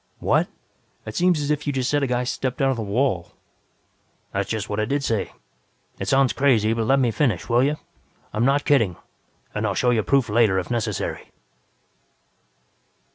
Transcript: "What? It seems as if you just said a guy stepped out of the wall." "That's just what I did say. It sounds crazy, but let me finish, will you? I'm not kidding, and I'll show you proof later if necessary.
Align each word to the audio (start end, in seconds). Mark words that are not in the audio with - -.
"What? 0.17 0.47
It 1.05 1.13
seems 1.15 1.39
as 1.39 1.51
if 1.51 1.67
you 1.67 1.73
just 1.73 1.87
said 1.87 2.01
a 2.01 2.07
guy 2.07 2.23
stepped 2.23 2.59
out 2.59 2.71
of 2.71 2.75
the 2.75 2.81
wall." 2.81 3.33
"That's 4.31 4.49
just 4.49 4.67
what 4.67 4.79
I 4.79 4.85
did 4.85 5.03
say. 5.03 5.31
It 5.99 6.07
sounds 6.07 6.33
crazy, 6.33 6.73
but 6.73 6.87
let 6.87 6.99
me 6.99 7.11
finish, 7.11 7.47
will 7.47 7.61
you? 7.63 7.77
I'm 8.33 8.43
not 8.43 8.65
kidding, 8.65 8.95
and 9.53 9.67
I'll 9.67 9.75
show 9.75 9.91
you 9.91 10.01
proof 10.01 10.27
later 10.27 10.57
if 10.57 10.71
necessary. 10.71 11.29